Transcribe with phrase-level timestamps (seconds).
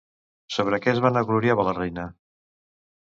[0.53, 2.07] Sobre què es vanagloriava la reina?